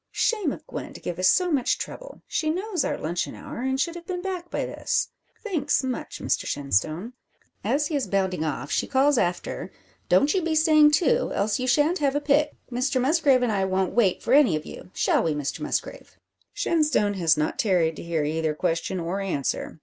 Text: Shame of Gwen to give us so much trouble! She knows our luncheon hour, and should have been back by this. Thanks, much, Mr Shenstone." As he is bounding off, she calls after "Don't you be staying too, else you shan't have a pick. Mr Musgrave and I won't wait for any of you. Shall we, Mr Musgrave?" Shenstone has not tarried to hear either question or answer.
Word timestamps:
Shame 0.11 0.51
of 0.51 0.65
Gwen 0.65 0.93
to 0.93 0.99
give 0.99 1.19
us 1.19 1.27
so 1.27 1.51
much 1.51 1.77
trouble! 1.77 2.23
She 2.25 2.49
knows 2.49 2.83
our 2.83 2.97
luncheon 2.97 3.35
hour, 3.35 3.61
and 3.61 3.79
should 3.79 3.93
have 3.93 4.07
been 4.07 4.23
back 4.23 4.49
by 4.49 4.65
this. 4.65 5.09
Thanks, 5.43 5.83
much, 5.83 6.17
Mr 6.17 6.47
Shenstone." 6.47 7.13
As 7.63 7.85
he 7.85 7.95
is 7.95 8.07
bounding 8.07 8.43
off, 8.43 8.71
she 8.71 8.87
calls 8.87 9.19
after 9.19 9.71
"Don't 10.09 10.33
you 10.33 10.41
be 10.41 10.55
staying 10.55 10.89
too, 10.89 11.31
else 11.35 11.59
you 11.59 11.67
shan't 11.67 11.99
have 11.99 12.15
a 12.15 12.19
pick. 12.19 12.53
Mr 12.71 12.99
Musgrave 12.99 13.43
and 13.43 13.51
I 13.51 13.63
won't 13.65 13.93
wait 13.93 14.23
for 14.23 14.33
any 14.33 14.55
of 14.55 14.65
you. 14.65 14.89
Shall 14.95 15.21
we, 15.21 15.35
Mr 15.35 15.59
Musgrave?" 15.59 16.17
Shenstone 16.51 17.13
has 17.19 17.37
not 17.37 17.59
tarried 17.59 17.95
to 17.97 18.03
hear 18.03 18.23
either 18.23 18.55
question 18.55 18.99
or 18.99 19.19
answer. 19.21 19.79